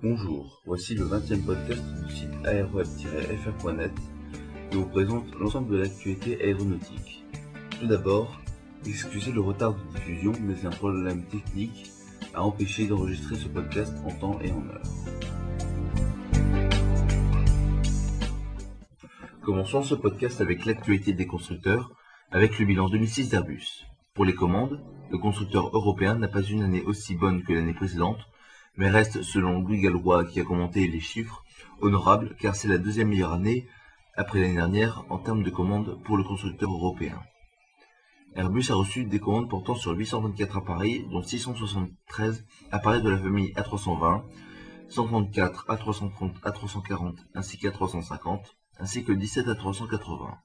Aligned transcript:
Bonjour, 0.00 0.62
voici 0.64 0.94
le 0.94 1.06
20e 1.06 1.44
podcast 1.44 1.82
du 2.06 2.14
site 2.14 2.30
aeroweb-fr.net 2.44 3.90
qui 4.70 4.76
vous 4.76 4.86
présente 4.86 5.34
l'ensemble 5.40 5.72
de 5.72 5.78
l'actualité 5.78 6.40
aéronautique. 6.40 7.24
Tout 7.80 7.88
d'abord, 7.88 8.40
excusez 8.86 9.32
le 9.32 9.40
retard 9.40 9.74
de 9.74 9.80
diffusion, 9.96 10.32
mais 10.40 10.64
un 10.64 10.70
problème 10.70 11.24
technique 11.24 11.90
a 12.32 12.44
empêché 12.44 12.86
d'enregistrer 12.86 13.34
ce 13.34 13.48
podcast 13.48 13.92
en 14.06 14.12
temps 14.12 14.38
et 14.40 14.52
en 14.52 14.64
heure. 14.68 14.82
Commençons 19.42 19.82
ce 19.82 19.96
podcast 19.96 20.40
avec 20.40 20.64
l'actualité 20.64 21.12
des 21.12 21.26
constructeurs, 21.26 21.90
avec 22.30 22.60
le 22.60 22.66
bilan 22.66 22.88
2006 22.88 23.30
d'Airbus. 23.30 23.84
Pour 24.14 24.24
les 24.24 24.34
commandes, 24.34 24.80
le 25.10 25.18
constructeur 25.18 25.74
européen 25.74 26.14
n'a 26.14 26.28
pas 26.28 26.42
une 26.42 26.62
année 26.62 26.82
aussi 26.82 27.16
bonne 27.16 27.42
que 27.42 27.52
l'année 27.52 27.74
précédente, 27.74 28.20
mais 28.78 28.88
reste, 28.88 29.22
selon 29.22 29.60
Louis 29.60 29.80
Gallois 29.80 30.24
qui 30.24 30.40
a 30.40 30.44
commenté 30.44 30.86
les 30.86 31.00
chiffres, 31.00 31.44
honorable 31.80 32.36
car 32.40 32.54
c'est 32.54 32.68
la 32.68 32.78
deuxième 32.78 33.08
meilleure 33.08 33.32
année 33.32 33.66
après 34.14 34.40
l'année 34.40 34.54
dernière 34.54 35.04
en 35.10 35.18
termes 35.18 35.42
de 35.42 35.50
commandes 35.50 36.00
pour 36.04 36.16
le 36.16 36.22
constructeur 36.22 36.70
européen. 36.70 37.20
Airbus 38.36 38.70
a 38.70 38.74
reçu 38.74 39.04
des 39.04 39.18
commandes 39.18 39.50
portant 39.50 39.74
sur 39.74 39.92
824 39.92 40.58
appareils, 40.58 41.04
dont 41.10 41.22
673 41.22 42.44
appareils 42.70 43.02
de 43.02 43.10
la 43.10 43.18
famille 43.18 43.52
A320, 43.54 44.22
134 44.88 45.66
A330, 45.68 46.40
A340 46.42 47.16
ainsi 47.34 47.56
qu'A350, 47.56 48.40
ainsi 48.78 49.04
que 49.04 49.12
17 49.12 49.48
A380. 49.48 50.36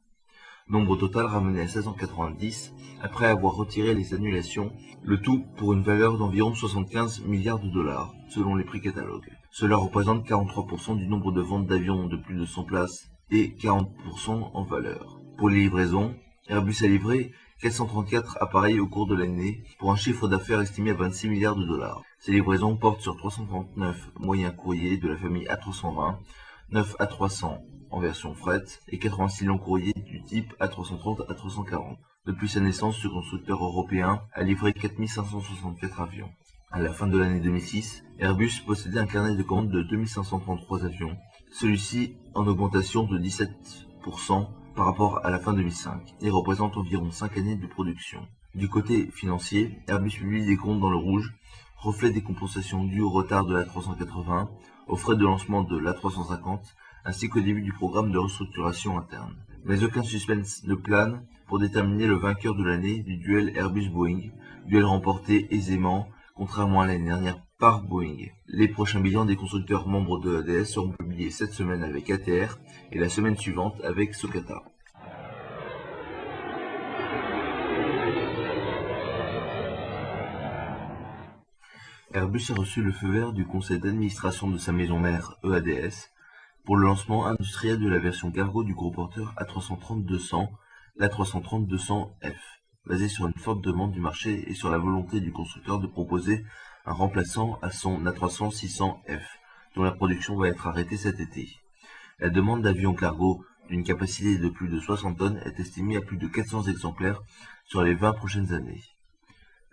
Nombre 0.70 0.95
total 0.95 1.26
ramené 1.26 1.59
à 1.59 1.66
1690 1.66 2.74
après 3.01 3.26
avoir 3.26 3.54
retiré 3.55 3.93
les 3.93 4.13
annulations, 4.13 4.71
le 5.04 5.20
tout 5.20 5.43
pour 5.57 5.74
une 5.74 5.84
valeur 5.84 6.18
d'environ 6.18 6.55
75 6.55 7.26
milliards 7.26 7.60
de 7.60 7.70
dollars, 7.70 8.13
selon 8.29 8.55
les 8.55 8.63
prix 8.63 8.79
catalogues. 8.79 9.29
Cela 9.52 9.76
représente 9.76 10.26
43% 10.26 10.98
du 10.98 11.07
nombre 11.07 11.34
de 11.34 11.41
ventes 11.41 11.68
d'avions 11.68 12.07
de 12.07 12.15
plus 12.15 12.35
de 12.35 12.46
100 12.46 12.63
places 12.63 13.12
et 13.29 13.49
40% 13.49 14.52
en 14.54 14.63
valeur. 14.63 15.20
Pour 15.37 15.49
les 15.49 15.60
livraisons, 15.60 16.15
Airbus 16.48 16.77
a 16.82 16.87
livré 16.87 17.34
434 17.62 18.37
appareils 18.40 18.80
au 18.80 18.87
cours 18.87 19.07
de 19.07 19.15
l'année 19.15 19.63
pour 19.80 19.91
un 19.91 19.98
chiffre 19.98 20.30
d'affaires 20.30 20.62
estimé 20.62 20.91
à 20.91 20.96
26 20.96 21.27
milliards 21.27 21.55
de 21.57 21.65
dollars. 21.65 22.02
Ces 22.20 22.32
livraisons 22.32 22.77
portent 22.77 23.02
sur 23.02 23.18
339 23.18 24.12
moyens 24.20 24.55
courriers 24.55 24.98
de 24.98 25.09
la 25.09 25.18
famille 25.18 25.46
A320, 25.48 26.15
9 26.71 26.96
A300 26.99 27.59
en 27.94 27.99
version 27.99 28.34
fret 28.34 28.63
et 28.88 28.98
86 28.98 29.46
longs 29.46 29.60
courriers 29.60 29.94
du 29.94 30.24
type 30.24 30.52
A330 30.60 31.27
A340. 31.27 31.98
Depuis 32.26 32.49
sa 32.49 32.60
naissance, 32.60 32.98
ce 32.98 33.08
constructeur 33.08 33.63
européen 33.63 34.24
a 34.34 34.44
livré 34.44 34.74
4564 34.74 36.02
avions. 36.02 36.32
À 36.71 36.82
la 36.82 36.91
fin 36.91 37.05
de 37.05 37.18
l'année 37.20 37.40
2006, 37.40 38.04
Airbus 38.18 38.64
possédait 38.66 38.99
un 38.99 39.05
carnet 39.05 39.36
de 39.36 39.44
commandes 39.44 39.70
de 39.70 39.84
2533 39.84 40.86
avions, 40.86 41.16
celui-ci 41.52 42.16
en 42.34 42.48
augmentation 42.48 43.04
de 43.04 43.20
17% 43.20 44.48
par 44.76 44.86
rapport 44.86 45.24
à 45.24 45.30
la 45.30 45.38
fin 45.38 45.54
2005 45.54 46.16
et 46.21 46.32
représente 46.32 46.77
environ 46.77 47.12
5 47.12 47.38
années 47.38 47.58
de 47.58 47.68
production. 47.68 48.27
Du 48.55 48.70
côté 48.70 49.12
financier, 49.12 49.77
Airbus 49.88 50.18
publie 50.18 50.48
des 50.48 50.58
comptes 50.58 50.80
dans 50.80 50.90
le 50.90 50.98
rouge, 50.98 51.36
reflet 51.77 52.10
des 52.10 52.24
compensations 52.24 52.86
dues 52.86 53.02
au 53.02 53.12
retard 53.12 53.46
de 53.46 53.54
la 53.54 53.66
380, 53.66 54.49
aux 54.88 54.96
frais 54.96 55.16
de 55.16 55.24
lancement 55.24 55.62
de 55.62 55.77
l'A350 55.77 56.60
ainsi 57.05 57.29
qu'au 57.29 57.41
début 57.41 57.62
du 57.62 57.73
programme 57.73 58.12
de 58.12 58.18
restructuration 58.18 58.98
interne. 58.98 59.35
Mais 59.65 59.84
aucun 59.84 60.04
suspense 60.04 60.63
ne 60.65 60.76
plane 60.76 61.26
pour 61.48 61.59
déterminer 61.59 62.07
le 62.07 62.15
vainqueur 62.15 62.55
de 62.55 62.63
l'année 62.63 63.04
du 63.04 63.18
duel 63.18 63.55
Airbus-Boeing, 63.55 64.31
duel 64.66 64.85
remporté 64.85 65.47
aisément, 65.53 66.07
contrairement 66.35 66.81
à 66.81 66.88
l'année 66.88 67.06
dernière 67.06 67.41
par 67.59 67.84
Boeing. 67.84 68.28
Les 68.47 68.68
prochains 68.68 69.00
bilans 69.00 69.25
des 69.25 69.36
constructeurs 69.36 69.88
membres 69.88 70.19
de 70.19 70.31
l'ADS 70.31 70.66
seront 70.66 70.91
publiés 70.91 71.30
cette 71.30 71.53
semaine 71.53 71.84
avec 71.84 72.09
ATR 72.09 72.58
et 72.91 73.00
la 73.00 73.09
semaine 73.09 73.38
suivante 73.38 73.80
avec 73.84 74.16
Socata. 74.16 74.64
Airbus 82.14 82.52
a 82.52 82.53
reçu 82.53 82.84
le 82.84 82.91
feu 82.91 83.09
vert 83.12 83.34
du 83.34 83.46
conseil 83.46 83.80
d'administration 83.80 84.47
de 84.50 84.59
sa 84.59 84.72
maison 84.72 85.00
mère 85.00 85.40
EADS 85.44 86.12
pour 86.63 86.78
le 86.78 86.85
lancement 86.85 87.25
industriel 87.25 87.78
de 87.78 87.90
la 87.90 88.00
version 88.00 88.31
cargo 88.31 88.63
du 88.63 88.74
gros 88.74 88.91
porteur 88.91 89.35
A330-200, 89.38 90.47
l'A330-200F, 90.97 92.38
basé 92.85 93.09
sur 93.09 93.28
une 93.28 93.34
forte 93.34 93.62
demande 93.62 93.91
du 93.91 94.00
marché 94.00 94.50
et 94.50 94.53
sur 94.53 94.69
la 94.69 94.78
volonté 94.78 95.19
du 95.19 95.34
constructeur 95.34 95.79
de 95.79 95.88
proposer 95.88 96.46
un 96.85 96.94
remplaçant 96.94 97.59
à 97.62 97.69
son 97.69 98.02
A300-600F, 98.06 99.22
dont 99.75 99.84
la 99.84 99.91
production 99.91 100.38
va 100.38 100.47
être 100.47 100.68
arrêtée 100.68 100.96
cet 100.96 101.19
été. 101.19 101.50
La 102.19 102.29
demande 102.29 102.62
d'avions 102.62 102.94
cargo 102.94 103.44
d'une 103.69 103.84
capacité 103.84 104.38
de 104.38 104.47
plus 104.47 104.69
de 104.69 104.79
60 104.79 105.18
tonnes 105.18 105.41
est 105.46 105.59
estimée 105.59 105.97
à 105.97 106.02
plus 106.02 106.18
de 106.18 106.28
400 106.28 106.63
exemplaires 106.63 107.22
sur 107.66 107.81
les 107.84 107.94
20 107.94 108.13
prochaines 108.13 108.53
années. 108.53 108.84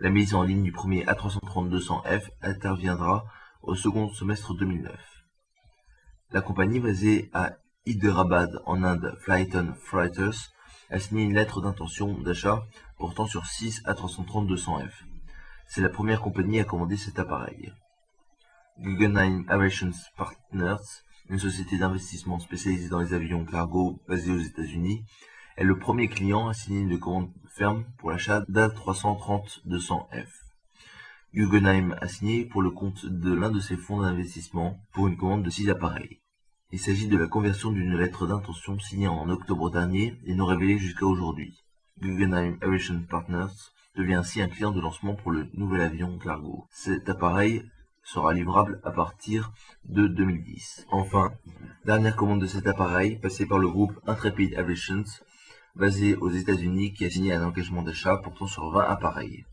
La 0.00 0.10
mise 0.10 0.34
en 0.34 0.42
ligne 0.42 0.64
du 0.64 0.72
premier 0.72 1.04
A330-200F 1.04 2.30
interviendra 2.42 3.26
au 3.62 3.76
second 3.76 4.08
semestre 4.08 4.54
2009. 4.54 5.19
La 6.32 6.42
compagnie 6.42 6.78
basée 6.78 7.28
à 7.32 7.56
Hyderabad 7.86 8.62
en 8.64 8.84
Inde, 8.84 9.16
Flyton 9.18 9.74
Freighters, 9.74 10.52
a 10.88 11.00
signé 11.00 11.24
une 11.24 11.34
lettre 11.34 11.60
d'intention 11.60 12.16
d'achat 12.20 12.62
portant 12.98 13.26
sur 13.26 13.46
6 13.46 13.82
A330-200F. 13.82 14.92
C'est 15.66 15.80
la 15.80 15.88
première 15.88 16.20
compagnie 16.20 16.60
à 16.60 16.64
commander 16.64 16.96
cet 16.96 17.18
appareil. 17.18 17.72
Guggenheim 18.78 19.44
Aviation 19.48 19.90
Partners, 20.16 21.02
une 21.28 21.40
société 21.40 21.78
d'investissement 21.78 22.38
spécialisée 22.38 22.88
dans 22.88 23.00
les 23.00 23.12
avions 23.12 23.44
cargo 23.44 24.00
basée 24.06 24.30
aux 24.30 24.38
États-Unis, 24.38 25.04
est 25.56 25.64
le 25.64 25.80
premier 25.80 26.06
client 26.06 26.46
à 26.46 26.54
signer 26.54 26.82
une 26.82 27.00
commande 27.00 27.32
ferme 27.56 27.86
pour 27.98 28.12
l'achat 28.12 28.42
d'A330-200F. 28.48 30.49
Guggenheim 31.32 31.94
a 32.00 32.08
signé 32.08 32.44
pour 32.44 32.60
le 32.60 32.70
compte 32.70 33.06
de 33.06 33.32
l'un 33.32 33.52
de 33.52 33.60
ses 33.60 33.76
fonds 33.76 34.02
d'investissement 34.02 34.80
pour 34.92 35.06
une 35.06 35.16
commande 35.16 35.44
de 35.44 35.50
6 35.50 35.70
appareils. 35.70 36.18
Il 36.72 36.80
s'agit 36.80 37.06
de 37.06 37.16
la 37.16 37.28
conversion 37.28 37.70
d'une 37.70 37.96
lettre 37.96 38.26
d'intention 38.26 38.80
signée 38.80 39.06
en 39.06 39.30
octobre 39.30 39.70
dernier 39.70 40.18
et 40.26 40.34
non 40.34 40.46
révélée 40.46 40.78
jusqu'à 40.78 41.06
aujourd'hui. 41.06 41.62
Guggenheim 42.00 42.58
Aviation 42.62 43.02
Partners 43.08 43.70
devient 43.94 44.14
ainsi 44.14 44.42
un 44.42 44.48
client 44.48 44.72
de 44.72 44.80
lancement 44.80 45.14
pour 45.14 45.30
le 45.30 45.48
nouvel 45.54 45.82
avion 45.82 46.18
cargo. 46.18 46.66
Cet 46.70 47.08
appareil 47.08 47.62
sera 48.02 48.34
livrable 48.34 48.80
à 48.82 48.90
partir 48.90 49.52
de 49.84 50.08
2010. 50.08 50.88
Enfin, 50.90 51.30
dernière 51.84 52.16
commande 52.16 52.40
de 52.40 52.46
cet 52.48 52.66
appareil 52.66 53.20
passée 53.20 53.46
par 53.46 53.58
le 53.58 53.68
groupe 53.68 53.92
Intrepid 54.08 54.56
Aviation 54.56 55.04
basé 55.76 56.16
aux 56.16 56.30
États-Unis 56.30 56.92
qui 56.92 57.04
a 57.04 57.10
signé 57.10 57.34
un 57.34 57.46
engagement 57.46 57.82
d'achat 57.82 58.16
portant 58.16 58.48
sur 58.48 58.68
20 58.70 58.80
appareils. 58.80 59.44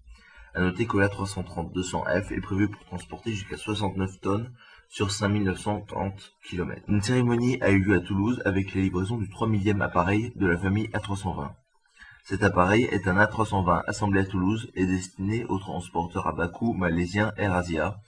A 0.58 0.62
noter 0.62 0.88
que 0.88 0.98
la 0.98 1.08
330-200F 1.08 2.34
est 2.34 2.42
prévu 2.42 2.68
pour 2.68 2.84
transporter 2.86 3.32
jusqu'à 3.32 3.58
69 3.58 4.20
tonnes 4.22 4.52
sur 4.90 5.12
5930 5.12 6.34
km. 6.44 6.82
Une 6.88 7.04
cérémonie 7.04 7.62
a 7.62 7.70
eu 7.70 7.84
lieu 7.84 7.96
à 7.96 8.00
Toulouse 8.00 8.42
avec 8.44 8.74
la 8.74 8.82
livraison 8.82 9.18
du 9.18 9.30
3 9.30 9.48
millième 9.48 9.84
appareil 9.84 10.34
de 10.36 10.48
la 10.48 10.58
famille 10.58 10.88
A320. 10.88 11.52
Cet 12.24 12.42
appareil 12.42 12.86
est 12.86 13.08
un 13.08 13.24
A320 13.24 13.84
assemblé 13.86 14.22
à 14.22 14.26
Toulouse 14.26 14.72
et 14.74 14.88
destiné 14.88 15.46
au 15.46 15.60
transporteur 15.60 16.26
à 16.26 16.32
bas 16.32 16.48
coût 16.48 16.74
malaisien 16.74 17.34
AirAsia, 17.38 18.00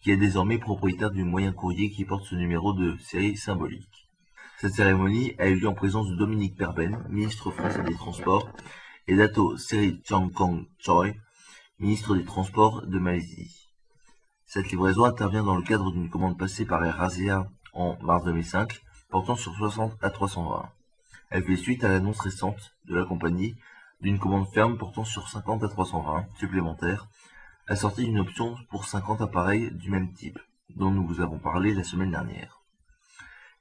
qui 0.00 0.10
est 0.10 0.16
désormais 0.16 0.56
propriétaire 0.56 1.10
du 1.10 1.24
moyen 1.24 1.52
courrier 1.52 1.90
qui 1.90 2.06
porte 2.06 2.24
ce 2.24 2.34
numéro 2.34 2.72
de 2.72 2.96
série 2.96 3.36
symbolique. 3.36 4.08
Cette 4.56 4.72
cérémonie 4.72 5.34
a 5.38 5.48
eu 5.48 5.56
lieu 5.56 5.68
en 5.68 5.74
présence 5.74 6.08
de 6.08 6.16
Dominique 6.16 6.56
Perben, 6.56 7.04
ministre 7.10 7.50
français 7.50 7.82
des 7.82 7.92
Transports, 7.92 8.48
et 9.06 9.16
d'Ato 9.16 9.58
Seri 9.58 10.00
Changkong 10.08 10.64
Choi, 10.78 11.12
ministre 11.80 12.14
des 12.14 12.26
Transports 12.26 12.82
de 12.86 12.98
Malaisie. 12.98 13.66
Cette 14.44 14.70
livraison 14.70 15.04
intervient 15.04 15.42
dans 15.42 15.56
le 15.56 15.62
cadre 15.62 15.90
d'une 15.92 16.10
commande 16.10 16.36
passée 16.36 16.66
par 16.66 16.84
AirAsia 16.84 17.48
en 17.72 17.96
mars 18.02 18.22
2005, 18.24 18.82
portant 19.08 19.34
sur 19.34 19.54
60 19.54 19.96
à 20.02 20.10
320. 20.10 20.68
Elle 21.30 21.42
fait 21.42 21.56
suite 21.56 21.82
à 21.82 21.88
l'annonce 21.88 22.20
récente 22.20 22.74
de 22.84 22.94
la 22.94 23.06
compagnie 23.06 23.54
d'une 24.02 24.18
commande 24.18 24.46
ferme 24.52 24.76
portant 24.76 25.04
sur 25.04 25.26
50 25.30 25.64
à 25.64 25.68
320 25.68 26.26
supplémentaires, 26.38 27.08
assortie 27.66 28.04
d'une 28.04 28.20
option 28.20 28.56
pour 28.68 28.84
50 28.84 29.22
appareils 29.22 29.70
du 29.70 29.90
même 29.90 30.12
type, 30.12 30.38
dont 30.76 30.90
nous 30.90 31.06
vous 31.06 31.22
avons 31.22 31.38
parlé 31.38 31.72
la 31.72 31.82
semaine 31.82 32.10
dernière. 32.10 32.60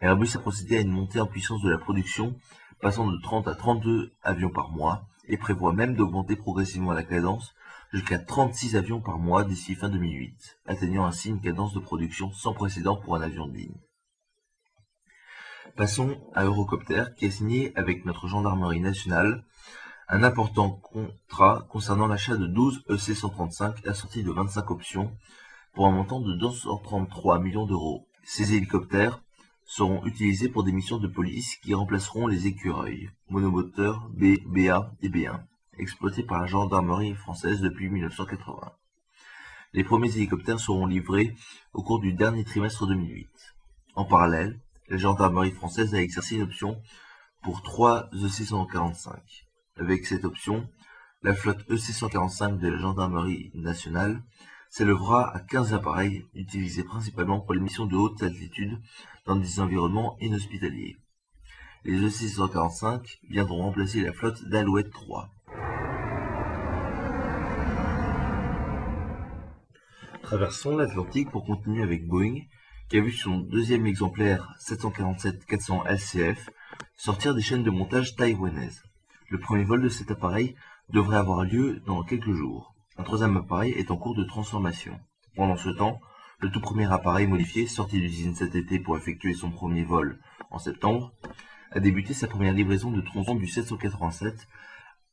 Airbus 0.02 0.36
a 0.36 0.40
procédé 0.40 0.76
à 0.76 0.82
une 0.82 0.92
montée 0.92 1.22
en 1.22 1.26
puissance 1.26 1.62
de 1.62 1.70
la 1.70 1.78
production, 1.78 2.36
passant 2.82 3.08
de 3.08 3.18
30 3.22 3.48
à 3.48 3.56
32 3.56 4.12
avions 4.24 4.50
par 4.50 4.72
mois, 4.72 5.06
et 5.30 5.38
prévoit 5.38 5.72
même 5.72 5.96
d'augmenter 5.96 6.36
progressivement 6.36 6.92
la 6.92 7.04
cadence 7.04 7.54
jusqu'à 7.92 8.20
36 8.20 8.76
avions 8.76 9.02
par 9.02 9.18
mois 9.18 9.44
d'ici 9.44 9.76
fin 9.76 9.90
2008, 9.90 10.60
atteignant 10.66 11.06
ainsi 11.06 11.30
une 11.30 11.42
cadence 11.42 11.74
de 11.74 11.80
production 11.80 12.32
sans 12.32 12.54
précédent 12.54 12.96
pour 12.96 13.16
un 13.16 13.22
avion 13.22 13.48
de 13.48 13.58
ligne. 13.58 13.78
Passons 15.76 16.18
à 16.34 16.46
Eurocopter 16.46 17.06
qui 17.18 17.26
a 17.26 17.32
signé 17.32 17.72
avec 17.76 18.06
notre 18.06 18.28
gendarmerie 18.28 18.82
nationale 18.82 19.44
un 20.08 20.24
important 20.24 20.72
contrat 20.72 21.66
concernant 21.70 22.08
l'achat 22.08 22.36
de 22.36 22.48
12 22.48 22.84
EC-135 22.90 23.88
assorti 23.88 24.24
de 24.24 24.32
25 24.32 24.72
options 24.72 25.12
pour 25.74 25.88
un 25.88 25.92
montant 25.92 26.20
de 26.20 26.34
233 26.34 27.40
millions 27.40 27.68
d'euros. 27.68 28.08
Ces 28.24 28.56
hélicoptères 28.56 29.22
seront 29.66 30.04
utilisés 30.06 30.50
pour 30.50 30.64
des 30.64 30.72
missions 30.72 30.98
de 30.98 31.08
police 31.08 31.56
qui 31.58 31.76
remplaceront 31.76 32.26
les 32.26 32.48
écureuils, 32.48 33.12
monomoteurs 33.30 34.10
B, 34.10 34.38
BA 34.48 34.92
et 35.02 35.10
B1, 35.10 35.42
exploités 35.80 36.24
par 36.24 36.40
la 36.42 36.48
gendarmerie 36.48 37.16
française 37.16 37.62
depuis 37.62 37.90
1980. 37.90 38.72
Les 39.74 39.84
premiers 39.84 40.16
hélicoptères 40.16 40.60
seront 40.60 40.86
livrés 40.86 41.36
au 41.74 41.84
cours 41.84 42.00
du 42.00 42.14
dernier 42.14 42.44
trimestre 42.44 42.88
2008. 42.88 43.30
En 43.96 44.06
parallèle, 44.06 44.60
la 44.88 44.98
gendarmerie 44.98 45.52
française 45.52 45.94
a 45.94 46.02
exercé 46.02 46.36
une 46.36 46.44
option 46.44 46.82
pour 47.44 47.62
trois 47.62 48.10
EC-145. 48.14 49.14
Avec 49.78 50.06
cette 50.06 50.26
option, 50.26 50.68
la 51.22 51.34
flotte 51.34 51.70
EC-145 51.70 52.58
de 52.58 52.68
la 52.68 52.80
gendarmerie 52.80 53.52
nationale 53.54 54.22
s'élèvera 54.70 55.36
à 55.36 55.40
15 55.40 55.74
appareils 55.74 56.26
utilisés 56.34 56.84
principalement 56.84 57.40
pour 57.40 57.54
les 57.54 57.60
missions 57.60 57.86
de 57.86 57.96
haute 57.96 58.22
altitude 58.24 58.80
dans 59.26 59.36
des 59.36 59.60
environnements 59.60 60.18
inhospitaliers. 60.20 60.98
Les 61.86 62.04
EC-145 62.04 63.20
viendront 63.30 63.64
remplacer 63.64 64.02
la 64.02 64.12
flotte 64.12 64.44
d'Alouette 64.50 64.92
3. 64.92 65.30
Traversons 70.24 70.76
l'Atlantique 70.76 71.32
pour 71.32 71.46
continuer 71.46 71.82
avec 71.82 72.06
Boeing, 72.06 72.42
qui 72.90 72.98
a 72.98 73.02
vu 73.02 73.14
son 73.14 73.38
deuxième 73.38 73.86
exemplaire 73.86 74.54
747-400 74.60 75.88
LCF 75.88 76.50
sortir 76.98 77.34
des 77.34 77.42
chaînes 77.42 77.64
de 77.64 77.72
montage 77.72 78.18
taïwanaises. 78.18 78.84
Le 79.30 79.40
premier 79.40 79.64
vol 79.64 79.82
de 79.82 79.88
cet 79.88 80.12
appareil 80.12 80.56
devrait 80.90 81.18
avoir 81.18 81.46
lieu 81.46 81.80
dans 81.86 82.04
quelques 82.04 82.34
jours. 82.34 82.76
Un 82.98 83.04
troisième 83.04 83.38
appareil 83.38 83.72
est 83.72 83.90
en 83.90 83.96
cours 83.96 84.16
de 84.16 84.26
transformation. 84.26 85.00
Pendant 85.38 85.56
ce 85.56 85.70
temps, 85.70 86.02
le 86.40 86.52
tout 86.52 86.60
premier 86.60 86.92
appareil 86.92 87.26
modifié, 87.26 87.68
sorti 87.68 88.02
d'usine 88.02 88.36
cet 88.36 88.56
été 88.56 88.80
pour 88.80 88.98
effectuer 88.98 89.34
son 89.34 89.50
premier 89.50 89.86
vol 89.86 90.20
en 90.52 90.60
septembre, 90.60 91.14
a 91.72 91.80
débuté 91.80 92.14
sa 92.14 92.28
première 92.28 92.54
livraison 92.54 92.92
de 92.92 93.02
tronçons 93.02 93.36
du 93.36 93.48
787 93.48 94.48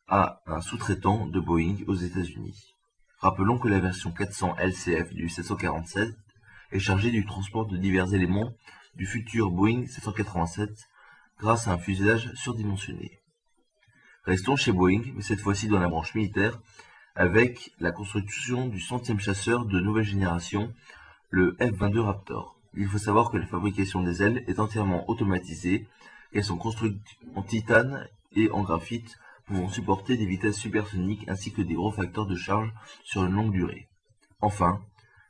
à 0.08 0.41
un 0.47 0.61
sous-traitant 0.61 1.26
de 1.26 1.41
Boeing 1.41 1.76
aux 1.87 1.94
États-Unis. 1.94 2.75
Rappelons 3.19 3.58
que 3.58 3.69
la 3.69 3.81
version 3.81 4.12
400 4.12 4.56
LCF 4.58 5.12
du 5.12 5.29
747 5.29 6.14
est 6.73 6.79
chargée 6.79 7.11
du 7.11 7.26
transport 7.26 7.67
de 7.67 7.76
divers 7.76 8.12
éléments 8.14 8.53
du 8.94 9.06
futur 9.06 9.50
Boeing 9.50 9.87
787 9.87 10.88
grâce 11.38 11.69
à 11.69 11.73
un 11.73 11.79
fuselage 11.79 12.32
surdimensionné. 12.35 13.20
Restons 14.25 14.56
chez 14.56 14.73
Boeing, 14.73 15.03
mais 15.14 15.23
cette 15.23 15.41
fois-ci 15.41 15.69
dans 15.69 15.79
la 15.79 15.88
branche 15.88 16.14
militaire, 16.14 16.58
avec 17.14 17.73
la 17.81 17.93
construction 17.93 18.69
du 18.69 18.81
centième 18.81 19.20
chasseur 19.20 19.64
de 19.64 19.81
nouvelle 19.81 20.05
génération, 20.05 20.73
le 21.31 21.56
F-22 21.61 22.00
Raptor. 22.00 22.58
Il 22.75 22.88
faut 22.88 22.99
savoir 22.99 23.31
que 23.31 23.38
la 23.38 23.47
fabrication 23.47 24.03
des 24.03 24.23
ailes 24.23 24.44
est 24.47 24.58
entièrement 24.58 25.08
automatisée, 25.08 25.87
elles 26.36 26.44
sont 26.44 26.58
construites 26.58 27.00
en 27.34 27.42
titane 27.42 28.08
et 28.32 28.50
en 28.50 28.62
graphite 28.62 29.18
pouvant 29.46 29.68
supporter 29.68 30.16
des 30.16 30.26
vitesses 30.26 30.58
supersoniques 30.58 31.28
ainsi 31.28 31.52
que 31.52 31.62
des 31.62 31.74
gros 31.74 31.92
facteurs 31.92 32.26
de 32.26 32.36
charge 32.36 32.72
sur 33.04 33.24
une 33.24 33.32
longue 33.32 33.52
durée. 33.52 33.88
Enfin, 34.40 34.82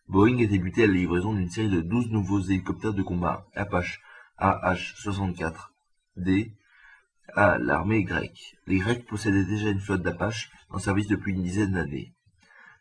Boeing 0.08 0.42
a 0.42 0.46
débuté 0.46 0.84
à 0.84 0.86
la 0.86 0.94
livraison 0.94 1.34
d'une 1.34 1.50
série 1.50 1.68
de 1.68 1.80
12 1.80 2.10
nouveaux 2.10 2.40
hélicoptères 2.40 2.94
de 2.94 3.02
combat 3.02 3.46
Apache 3.54 4.00
AH-64D 4.38 6.52
à 7.34 7.58
l'armée 7.58 8.04
grecque. 8.04 8.56
Les 8.66 8.78
Grecs 8.78 9.06
possédaient 9.06 9.44
déjà 9.44 9.70
une 9.70 9.80
flotte 9.80 10.02
d'Apache 10.02 10.50
en 10.70 10.78
service 10.78 11.08
depuis 11.08 11.32
une 11.32 11.42
dizaine 11.42 11.72
d'années. 11.72 12.14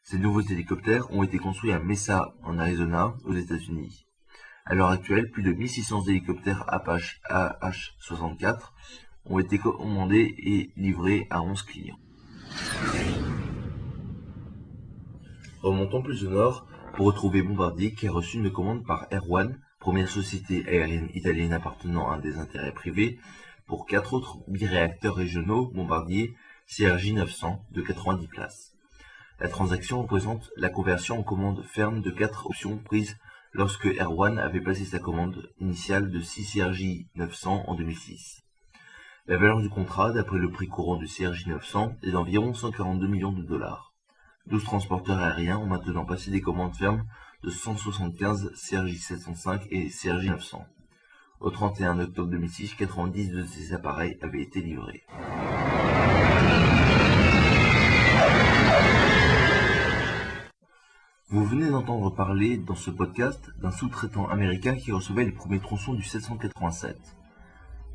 Ces 0.03 0.19
nouveaux 0.19 0.41
hélicoptères 0.41 1.09
ont 1.11 1.23
été 1.23 1.39
construits 1.39 1.73
à 1.73 1.79
Mesa, 1.79 2.35
en 2.43 2.59
Arizona, 2.59 3.15
aux 3.25 3.33
États-Unis. 3.33 4.04
À 4.67 4.73
l'heure 4.73 4.89
actuelle, 4.89 5.29
plus 5.29 5.43
de 5.43 5.51
1600 5.51 6.07
hélicoptères 6.07 6.63
Apache 6.67 7.21
AH-64 7.29 8.71
ont 9.25 9.37
été 9.37 9.59
commandés 9.59 10.33
et 10.39 10.71
livrés 10.75 11.27
à 11.29 11.43
11 11.43 11.61
clients. 11.61 11.99
Remontons 15.61 16.01
plus 16.01 16.25
au 16.25 16.31
nord 16.31 16.65
pour 16.95 17.05
retrouver 17.05 17.43
Bombardier 17.43 17.93
qui 17.93 18.07
a 18.07 18.11
reçu 18.11 18.37
une 18.37 18.51
commande 18.51 18.83
par 18.83 19.05
Air 19.11 19.29
One, 19.29 19.59
première 19.79 20.09
société 20.09 20.67
aérienne 20.67 21.09
italienne 21.13 21.53
appartenant 21.53 22.09
à 22.09 22.17
des 22.17 22.37
intérêts 22.37 22.73
privés, 22.73 23.19
pour 23.67 23.85
quatre 23.85 24.13
autres 24.13 24.39
biréacteurs 24.47 25.15
régionaux 25.15 25.67
Bombardier 25.75 26.35
CRJ 26.65 27.13
900 27.13 27.63
de 27.69 27.81
90 27.83 28.27
places. 28.27 28.73
La 29.39 29.47
transaction 29.47 30.01
représente 30.01 30.49
la 30.57 30.69
conversion 30.69 31.19
en 31.19 31.23
commande 31.23 31.63
ferme 31.65 32.01
de 32.01 32.09
quatre 32.09 32.47
options 32.47 32.79
prises 32.79 33.15
lorsque 33.55 33.87
One 33.99 34.37
avait 34.37 34.61
passé 34.61 34.83
sa 34.83 34.99
commande 34.99 35.49
initiale 35.59 36.11
de 36.11 36.19
6 36.19 36.59
CRJ 36.59 37.05
900 37.15 37.63
en 37.67 37.75
2006. 37.75 38.41
La 39.27 39.37
valeur 39.37 39.61
du 39.61 39.69
contrat, 39.69 40.11
d'après 40.11 40.37
le 40.37 40.51
prix 40.51 40.67
courant 40.67 40.97
du 40.97 41.07
CRJ 41.07 41.47
900, 41.47 41.95
est 42.03 42.11
d'environ 42.11 42.53
142 42.53 43.07
millions 43.07 43.31
de 43.31 43.43
dollars. 43.43 43.93
12 44.47 44.63
transporteurs 44.63 45.19
aériens 45.19 45.57
ont 45.57 45.67
maintenant 45.67 46.05
passé 46.05 46.31
des 46.31 46.41
commandes 46.41 46.75
fermes 46.75 47.05
de 47.43 47.49
175 47.49 48.51
CRJ 48.69 48.97
705 48.97 49.67
et 49.71 49.89
CRJ 49.89 50.27
900. 50.27 50.65
Au 51.39 51.49
31 51.49 51.99
octobre 51.99 52.29
2006, 52.29 52.75
90 52.75 53.31
de 53.31 53.45
ces 53.45 53.73
appareils 53.73 54.17
avaient 54.21 54.41
été 54.41 54.61
livrés. 54.61 55.03
Vous 61.35 61.43
venez 61.43 61.69
d'entendre 61.69 62.15
parler 62.15 62.55
dans 62.55 62.75
ce 62.75 62.89
podcast 62.89 63.51
d'un 63.61 63.69
sous-traitant 63.69 64.29
américain 64.29 64.77
qui 64.77 64.93
recevait 64.93 65.25
les 65.25 65.33
premiers 65.33 65.59
tronçons 65.59 65.93
du 65.93 66.01
787. 66.01 66.97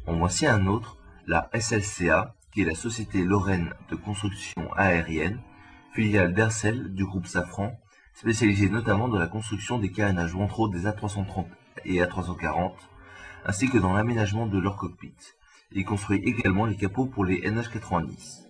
En 0.07 0.19
voici 0.19 0.47
un 0.47 0.67
autre 0.67 0.99
la 1.27 1.49
SLCA, 1.59 2.35
qui 2.53 2.61
est 2.61 2.67
la 2.67 2.75
Société 2.75 3.25
Lorraine 3.25 3.73
de 3.89 3.97
construction 3.97 4.71
aérienne, 4.75 5.41
filiale 5.95 6.35
d'Ercel 6.35 6.93
du 6.93 7.07
groupe 7.07 7.27
Safran, 7.27 7.81
spécialisée 8.13 8.69
notamment 8.69 9.09
dans 9.09 9.19
la 9.19 9.27
construction 9.27 9.79
des 9.79 9.91
carénages 9.91 10.35
ventraux 10.35 10.69
des 10.69 10.85
A330 10.85 11.47
et 11.87 12.03
A340, 12.03 12.73
ainsi 13.47 13.71
que 13.71 13.79
dans 13.79 13.95
l'aménagement 13.95 14.49
de 14.49 14.59
leur 14.59 14.77
cockpit. 14.77 15.17
Il 15.73 15.87
construit 15.87 16.19
également 16.27 16.67
les 16.67 16.77
capots 16.77 17.07
pour 17.07 17.25
les 17.25 17.41
NH90. 17.41 18.43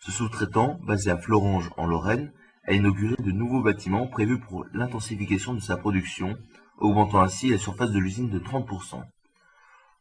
Ce 0.00 0.10
sous-traitant, 0.10 0.80
basé 0.82 1.08
à 1.08 1.16
Florange 1.16 1.70
en 1.76 1.86
Lorraine, 1.86 2.32
a 2.68 2.72
inauguré 2.74 3.16
de 3.18 3.32
nouveaux 3.32 3.62
bâtiments 3.62 4.06
prévus 4.06 4.38
pour 4.38 4.66
l'intensification 4.74 5.54
de 5.54 5.60
sa 5.60 5.78
production, 5.78 6.36
augmentant 6.78 7.22
ainsi 7.22 7.48
la 7.48 7.56
surface 7.56 7.92
de 7.92 7.98
l'usine 7.98 8.28
de 8.28 8.38
30%. 8.38 9.02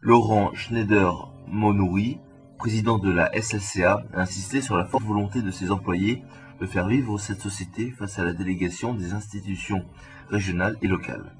Laurent 0.02 0.54
Schneider-Monouri, 0.54 2.20
président 2.58 2.98
de 2.98 3.10
la 3.10 3.32
SLCA, 3.42 4.04
a 4.14 4.20
insisté 4.20 4.60
sur 4.60 4.76
la 4.76 4.86
forte 4.86 5.06
volonté 5.06 5.42
de 5.42 5.50
ses 5.50 5.72
employés 5.72 6.24
de 6.60 6.66
faire 6.66 6.88
vivre 6.88 7.18
cette 7.18 7.40
société 7.40 7.92
face 7.92 8.20
à 8.20 8.26
la 8.26 8.34
délégation 8.34 8.94
des 8.94 9.14
institutions 9.14 9.86
régionales 10.30 10.76
et 10.82 10.88
locales. 10.88 11.38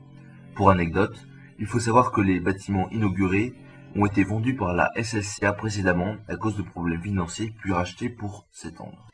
Pour 0.56 0.70
anecdote, 0.70 1.28
il 1.60 1.66
faut 1.66 1.80
savoir 1.80 2.12
que 2.12 2.22
les 2.22 2.40
bâtiments 2.40 2.90
inaugurés 2.90 3.54
ont 3.96 4.06
été 4.06 4.24
vendus 4.24 4.56
par 4.56 4.74
la 4.74 4.92
SLCA 4.96 5.52
précédemment 5.52 6.16
à 6.30 6.38
cause 6.38 6.56
de 6.56 6.62
problèmes 6.62 7.02
financiers 7.02 7.54
puis 7.60 7.74
rachetés 7.74 8.10
pour 8.10 8.48
s'étendre. 8.52 9.08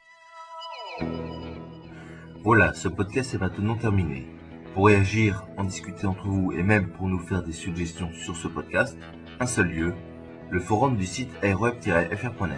Voilà, 2.43 2.73
ce 2.73 2.89
podcast 2.89 3.33
est 3.33 3.37
maintenant 3.37 3.75
terminé. 3.75 4.27
Pour 4.73 4.87
réagir, 4.87 5.45
en 5.55 5.63
discuter 5.63 6.05
entre 6.05 6.27
vous 6.27 6.51
et 6.51 6.61
même 6.61 6.89
pour 6.89 7.07
nous 7.07 7.19
faire 7.19 7.41
des 7.41 7.53
suggestions 7.53 8.11
sur 8.11 8.35
ce 8.35 8.49
podcast, 8.49 8.97
un 9.39 9.45
seul 9.45 9.69
lieu, 9.69 9.93
le 10.49 10.59
forum 10.59 10.97
du 10.97 11.05
site 11.05 11.31
aeroweb-fr.net. 11.41 12.57